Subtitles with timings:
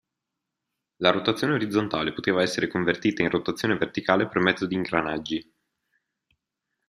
[0.95, 5.53] La rotazione orizzontale poteva essere convertita in rotazione verticale per mezzo di ingranaggi.